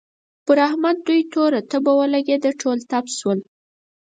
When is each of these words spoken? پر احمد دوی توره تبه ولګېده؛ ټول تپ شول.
پر 0.45 0.57
احمد 0.67 0.97
دوی 1.07 1.21
توره 1.31 1.59
تبه 1.71 1.91
ولګېده؛ 1.99 2.51
ټول 2.61 2.77
تپ 2.89 3.05
شول. 3.17 3.39